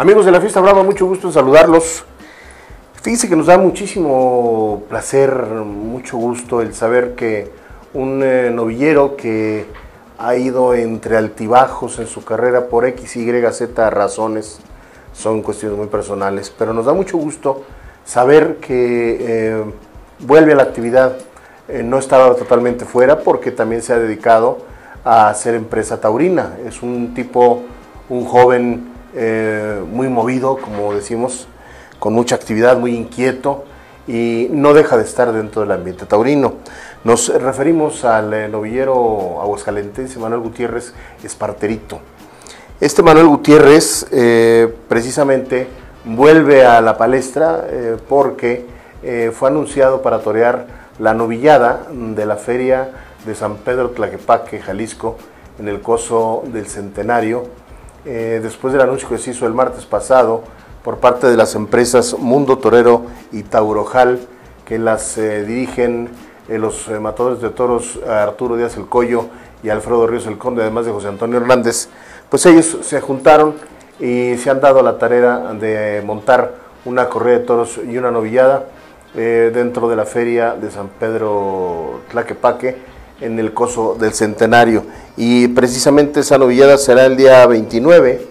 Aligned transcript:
Amigos 0.00 0.24
de 0.24 0.32
la 0.32 0.40
Fiesta 0.40 0.62
Brava, 0.62 0.82
mucho 0.82 1.04
gusto 1.04 1.26
en 1.26 1.34
saludarlos. 1.34 2.06
Fíjense 3.02 3.28
que 3.28 3.36
nos 3.36 3.48
da 3.48 3.58
muchísimo 3.58 4.84
placer, 4.88 5.30
mucho 5.30 6.16
gusto 6.16 6.62
el 6.62 6.72
saber 6.72 7.14
que 7.14 7.50
un 7.92 8.22
eh, 8.22 8.50
novillero 8.50 9.14
que 9.14 9.66
ha 10.16 10.36
ido 10.36 10.72
entre 10.72 11.18
altibajos 11.18 11.98
en 11.98 12.06
su 12.06 12.24
carrera 12.24 12.68
por 12.68 12.86
X, 12.86 13.14
Y, 13.16 13.52
Z 13.52 13.90
razones, 13.90 14.60
son 15.12 15.42
cuestiones 15.42 15.76
muy 15.76 15.88
personales, 15.88 16.48
pero 16.48 16.72
nos 16.72 16.86
da 16.86 16.94
mucho 16.94 17.18
gusto 17.18 17.62
saber 18.06 18.56
que 18.56 19.18
eh, 19.20 19.64
vuelve 20.20 20.54
a 20.54 20.56
la 20.56 20.62
actividad, 20.62 21.18
eh, 21.68 21.82
no 21.82 21.98
estaba 21.98 22.34
totalmente 22.36 22.86
fuera 22.86 23.18
porque 23.18 23.50
también 23.50 23.82
se 23.82 23.92
ha 23.92 23.98
dedicado 23.98 24.60
a 25.04 25.28
hacer 25.28 25.54
empresa 25.54 26.00
taurina, 26.00 26.56
es 26.66 26.82
un 26.82 27.12
tipo, 27.12 27.64
un 28.08 28.24
joven 28.24 28.89
eh, 29.14 29.82
muy 29.90 30.08
movido, 30.08 30.56
como 30.58 30.94
decimos, 30.94 31.48
con 31.98 32.12
mucha 32.12 32.34
actividad, 32.34 32.78
muy 32.78 32.94
inquieto 32.94 33.64
y 34.06 34.48
no 34.50 34.72
deja 34.74 34.96
de 34.96 35.04
estar 35.04 35.32
dentro 35.32 35.62
del 35.62 35.72
ambiente 35.72 36.06
taurino. 36.06 36.54
Nos 37.04 37.28
referimos 37.28 38.04
al 38.04 38.32
eh, 38.32 38.48
novillero 38.48 39.40
aguascalentense 39.42 40.18
Manuel 40.18 40.40
Gutiérrez 40.40 40.92
Esparterito. 41.22 42.00
Este 42.80 43.02
Manuel 43.02 43.26
Gutiérrez 43.26 44.06
eh, 44.10 44.74
precisamente 44.88 45.66
vuelve 46.04 46.64
a 46.64 46.80
la 46.80 46.96
palestra 46.96 47.66
porque 48.08 48.66
fue 49.32 49.48
anunciado 49.48 50.02
para 50.02 50.20
torear 50.20 50.66
la 50.98 51.14
novillada 51.14 51.86
de 51.90 52.26
la 52.26 52.36
feria 52.36 52.90
de 53.24 53.34
San 53.34 53.56
Pedro 53.56 53.90
Tlaquepaque, 53.90 54.60
Jalisco, 54.60 55.16
en 55.58 55.68
el 55.68 55.80
coso 55.80 56.42
del 56.46 56.66
Centenario, 56.66 57.44
eh, 58.04 58.40
después 58.42 58.72
del 58.72 58.82
anuncio 58.82 59.08
que 59.08 59.18
se 59.18 59.30
hizo 59.30 59.46
el 59.46 59.52
martes 59.52 59.84
pasado 59.84 60.42
por 60.82 60.98
parte 60.98 61.26
de 61.26 61.36
las 61.36 61.54
empresas 61.54 62.16
Mundo 62.18 62.56
Torero 62.58 63.02
y 63.30 63.42
Taurojal, 63.42 64.20
que 64.64 64.78
las 64.78 65.18
eh, 65.18 65.44
dirigen 65.44 66.08
eh, 66.48 66.58
los 66.58 66.88
matadores 66.88 67.40
de 67.42 67.50
toros 67.50 67.98
Arturo 68.08 68.56
Díaz 68.56 68.76
El 68.76 68.86
Collo 68.86 69.26
y 69.62 69.68
Alfredo 69.68 70.06
Ríos 70.06 70.26
El 70.26 70.38
Conde, 70.38 70.62
además 70.62 70.86
de 70.86 70.92
José 70.92 71.08
Antonio 71.08 71.36
Hernández, 71.36 71.88
pues 72.30 72.46
ellos 72.46 72.78
se 72.80 73.00
juntaron 73.00 73.54
y 73.98 74.36
se 74.38 74.48
han 74.48 74.60
dado 74.60 74.82
la 74.82 74.96
tarea 74.96 75.52
de 75.52 76.02
montar 76.04 76.54
una 76.86 77.08
correa 77.10 77.38
de 77.38 77.44
toros 77.44 77.78
y 77.86 77.98
una 77.98 78.10
novillada 78.10 78.64
dentro 79.12 79.88
de 79.88 79.96
la 79.96 80.06
feria 80.06 80.54
de 80.54 80.70
San 80.70 80.88
Pedro 80.88 82.00
Tlaquepaque 82.10 82.78
en 83.20 83.38
el 83.38 83.52
coso 83.52 83.96
del 83.98 84.12
centenario. 84.12 84.84
Y 85.16 85.48
precisamente 85.48 86.20
esa 86.20 86.38
novillada 86.38 86.78
será 86.78 87.06
el 87.06 87.16
día 87.16 87.46
29 87.46 88.26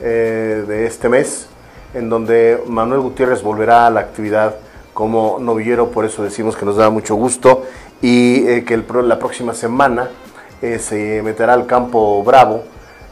eh, 0.00 0.64
de 0.66 0.86
este 0.86 1.08
mes, 1.08 1.46
en 1.94 2.08
donde 2.08 2.62
Manuel 2.66 3.00
Gutiérrez 3.00 3.42
volverá 3.42 3.86
a 3.86 3.90
la 3.90 4.00
actividad 4.00 4.56
como 4.92 5.38
novillero, 5.38 5.90
por 5.90 6.04
eso 6.04 6.22
decimos 6.22 6.56
que 6.56 6.64
nos 6.64 6.76
da 6.76 6.90
mucho 6.90 7.14
gusto, 7.14 7.64
y 8.00 8.46
eh, 8.46 8.64
que 8.64 8.82
la 9.02 9.18
próxima 9.18 9.54
semana 9.54 10.10
eh, 10.62 10.78
se 10.78 11.22
meterá 11.22 11.54
al 11.54 11.66
campo 11.66 12.22
Bravo, 12.24 12.64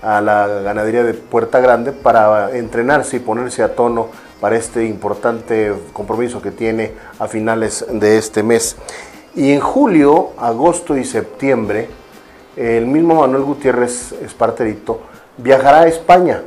a 0.02 0.20
la 0.20 0.46
ganadería 0.46 1.02
de 1.02 1.14
Puerta 1.14 1.60
Grande, 1.60 1.92
para 1.92 2.56
entrenarse 2.56 3.16
y 3.16 3.20
ponerse 3.20 3.62
a 3.62 3.74
tono 3.74 4.08
para 4.40 4.56
este 4.56 4.84
importante 4.84 5.72
compromiso 5.92 6.42
que 6.42 6.50
tiene 6.50 6.92
a 7.18 7.28
finales 7.28 7.84
de 7.90 8.18
este 8.18 8.42
mes. 8.42 8.76
Y 9.36 9.50
en 9.50 9.58
julio, 9.58 10.30
agosto 10.38 10.96
y 10.96 11.04
septiembre, 11.04 11.88
el 12.56 12.86
mismo 12.86 13.16
Manuel 13.16 13.42
Gutiérrez 13.42 14.12
Esparterito 14.12 15.00
viajará 15.38 15.80
a 15.80 15.88
España. 15.88 16.42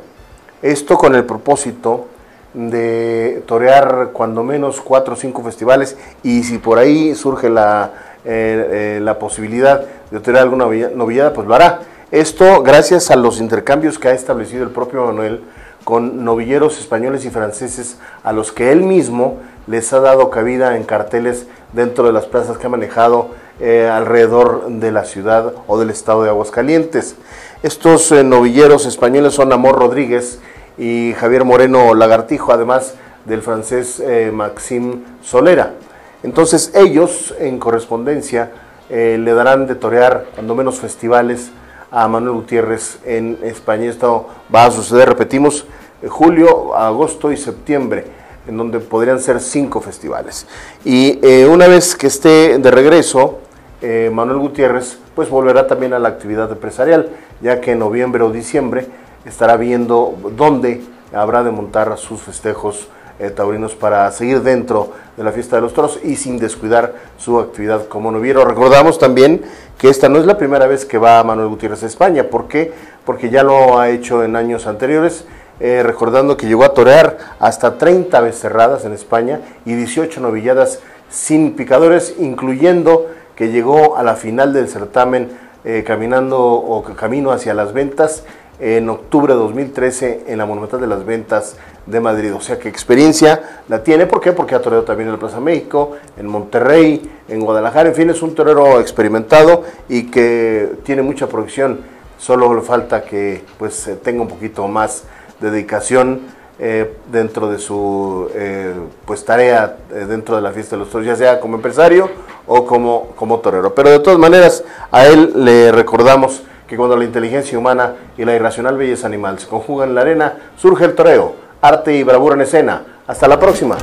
Esto 0.62 0.96
con 0.96 1.14
el 1.14 1.24
propósito 1.24 2.06
de 2.54 3.42
torear 3.44 4.10
cuando 4.14 4.42
menos 4.42 4.80
cuatro 4.80 5.12
o 5.12 5.16
cinco 5.16 5.42
festivales 5.42 5.98
y 6.22 6.44
si 6.44 6.56
por 6.56 6.78
ahí 6.78 7.14
surge 7.14 7.50
la, 7.50 7.92
eh, 8.24 8.96
eh, 8.96 9.00
la 9.02 9.18
posibilidad 9.18 9.84
de 10.10 10.20
torear 10.20 10.44
alguna 10.44 10.64
novillada, 10.94 11.34
pues 11.34 11.46
lo 11.46 11.54
hará. 11.54 11.80
Esto 12.10 12.62
gracias 12.62 13.10
a 13.10 13.16
los 13.16 13.38
intercambios 13.38 13.98
que 13.98 14.08
ha 14.08 14.12
establecido 14.12 14.64
el 14.64 14.70
propio 14.70 15.04
Manuel 15.04 15.42
con 15.84 16.24
novilleros 16.24 16.78
españoles 16.80 17.26
y 17.26 17.30
franceses 17.30 17.98
a 18.24 18.32
los 18.32 18.50
que 18.50 18.72
él 18.72 18.82
mismo 18.82 19.36
les 19.68 19.92
ha 19.92 20.00
dado 20.00 20.30
cabida 20.30 20.76
en 20.76 20.84
carteles 20.84 21.46
dentro 21.72 22.06
de 22.06 22.12
las 22.12 22.26
plazas 22.26 22.56
que 22.56 22.66
ha 22.66 22.70
manejado 22.70 23.28
eh, 23.60 23.88
alrededor 23.92 24.66
de 24.68 24.90
la 24.90 25.04
ciudad 25.04 25.52
o 25.66 25.78
del 25.78 25.90
estado 25.90 26.22
de 26.22 26.30
Aguascalientes. 26.30 27.16
Estos 27.62 28.10
eh, 28.12 28.24
novilleros 28.24 28.86
españoles 28.86 29.34
son 29.34 29.52
Amor 29.52 29.78
Rodríguez 29.78 30.40
y 30.78 31.12
Javier 31.18 31.44
Moreno 31.44 31.94
Lagartijo, 31.94 32.52
además 32.52 32.94
del 33.26 33.42
francés 33.42 34.00
eh, 34.00 34.30
Maxime 34.32 35.00
Solera. 35.22 35.74
Entonces 36.22 36.72
ellos 36.74 37.34
en 37.38 37.58
correspondencia 37.58 38.50
le 38.90 39.34
darán 39.34 39.66
de 39.66 39.74
torear 39.74 40.24
cuando 40.34 40.54
menos 40.54 40.80
festivales 40.80 41.50
a 41.90 42.08
Manuel 42.08 42.36
Gutiérrez 42.36 42.98
en 43.04 43.38
España. 43.42 43.84
Esto 43.90 44.28
va 44.52 44.64
a 44.64 44.70
suceder, 44.70 45.10
repetimos, 45.10 45.66
julio, 46.08 46.74
agosto 46.74 47.30
y 47.30 47.36
septiembre 47.36 48.17
en 48.48 48.56
donde 48.56 48.80
podrían 48.80 49.20
ser 49.20 49.40
cinco 49.40 49.80
festivales. 49.80 50.46
Y 50.84 51.20
eh, 51.22 51.46
una 51.46 51.68
vez 51.68 51.94
que 51.94 52.08
esté 52.08 52.58
de 52.58 52.70
regreso, 52.70 53.38
eh, 53.80 54.10
Manuel 54.12 54.38
Gutiérrez 54.38 54.98
pues 55.14 55.28
volverá 55.28 55.66
también 55.66 55.92
a 55.92 55.98
la 55.98 56.08
actividad 56.08 56.50
empresarial, 56.50 57.10
ya 57.40 57.60
que 57.60 57.72
en 57.72 57.78
noviembre 57.78 58.22
o 58.22 58.30
diciembre 58.30 58.86
estará 59.24 59.56
viendo 59.56 60.16
dónde 60.36 60.82
habrá 61.12 61.42
de 61.44 61.50
montar 61.50 61.96
sus 61.98 62.20
festejos 62.20 62.88
eh, 63.18 63.30
taurinos 63.30 63.74
para 63.74 64.10
seguir 64.12 64.42
dentro 64.42 64.92
de 65.16 65.24
la 65.24 65.32
fiesta 65.32 65.56
de 65.56 65.62
los 65.62 65.74
toros 65.74 65.98
y 66.04 66.14
sin 66.16 66.38
descuidar 66.38 66.94
su 67.18 67.38
actividad 67.40 67.88
como 67.88 68.12
noviero. 68.12 68.44
Recordamos 68.44 68.98
también 68.98 69.42
que 69.76 69.88
esta 69.88 70.08
no 70.08 70.18
es 70.18 70.24
la 70.24 70.38
primera 70.38 70.66
vez 70.66 70.84
que 70.84 70.98
va 70.98 71.22
Manuel 71.24 71.48
Gutiérrez 71.48 71.82
a 71.82 71.86
España. 71.86 72.24
¿Por 72.24 72.46
qué? 72.46 72.72
Porque 73.04 73.28
ya 73.28 73.42
lo 73.42 73.78
ha 73.78 73.90
hecho 73.90 74.22
en 74.22 74.36
años 74.36 74.66
anteriores 74.66 75.24
eh, 75.60 75.82
recordando 75.82 76.36
que 76.36 76.46
llegó 76.46 76.64
a 76.64 76.74
torear 76.74 77.18
hasta 77.40 77.78
30 77.78 78.20
becerradas 78.20 78.84
en 78.84 78.92
España 78.92 79.40
y 79.64 79.74
18 79.74 80.20
novilladas 80.20 80.80
sin 81.10 81.54
picadores, 81.54 82.14
incluyendo 82.18 83.06
que 83.34 83.50
llegó 83.50 83.96
a 83.96 84.02
la 84.02 84.16
final 84.16 84.52
del 84.52 84.68
certamen 84.68 85.30
eh, 85.64 85.84
caminando 85.86 86.40
o 86.40 86.82
camino 86.82 87.30
hacia 87.32 87.54
las 87.54 87.72
ventas 87.72 88.24
en 88.60 88.88
octubre 88.88 89.34
de 89.34 89.38
2013 89.38 90.24
en 90.26 90.38
la 90.38 90.46
Monumental 90.46 90.80
de 90.80 90.86
las 90.86 91.04
Ventas 91.04 91.56
de 91.86 92.00
Madrid. 92.00 92.34
O 92.34 92.40
sea 92.40 92.58
que 92.58 92.68
experiencia 92.68 93.62
la 93.68 93.82
tiene. 93.82 94.06
¿Por 94.06 94.20
qué? 94.20 94.32
Porque 94.32 94.54
ha 94.54 94.62
toreado 94.62 94.84
también 94.84 95.08
en 95.08 95.14
la 95.14 95.18
Plaza 95.18 95.40
México, 95.40 95.92
en 96.16 96.26
Monterrey, 96.26 97.08
en 97.28 97.40
Guadalajara. 97.40 97.88
En 97.88 97.94
fin, 97.94 98.10
es 98.10 98.22
un 98.22 98.34
torero 98.34 98.80
experimentado 98.80 99.62
y 99.88 100.04
que 100.04 100.70
tiene 100.84 101.02
mucha 101.02 101.28
producción. 101.28 101.80
Solo 102.18 102.52
le 102.52 102.62
falta 102.62 103.04
que 103.04 103.44
pues 103.58 103.86
eh, 103.86 103.96
tenga 103.96 104.22
un 104.22 104.28
poquito 104.28 104.66
más 104.66 105.04
dedicación 105.40 106.20
eh, 106.60 106.96
dentro 107.12 107.48
de 107.48 107.58
su 107.58 108.28
eh, 108.34 108.74
pues 109.04 109.24
tarea 109.24 109.76
eh, 109.92 110.06
dentro 110.08 110.34
de 110.34 110.42
la 110.42 110.50
fiesta 110.50 110.74
de 110.74 110.80
los 110.80 110.90
toros, 110.90 111.06
ya 111.06 111.14
sea 111.14 111.38
como 111.38 111.54
empresario 111.54 112.10
o 112.48 112.66
como, 112.66 113.12
como 113.14 113.38
torero. 113.38 113.74
Pero 113.74 113.90
de 113.90 114.00
todas 114.00 114.18
maneras, 114.18 114.64
a 114.90 115.06
él 115.06 115.32
le 115.36 115.70
recordamos 115.70 116.42
que 116.66 116.76
cuando 116.76 116.96
la 116.96 117.04
inteligencia 117.04 117.56
humana 117.56 117.94
y 118.16 118.24
la 118.24 118.34
irracional 118.34 118.76
belleza 118.76 119.06
animal 119.06 119.38
se 119.38 119.46
conjugan 119.46 119.90
en 119.90 119.94
la 119.94 120.00
arena, 120.00 120.34
surge 120.56 120.84
el 120.84 120.96
toreo, 120.96 121.34
arte 121.62 121.94
y 121.94 122.02
bravura 122.02 122.34
en 122.34 122.40
escena. 122.40 122.82
Hasta 123.06 123.28
la 123.28 123.38
próxima. 123.38 123.78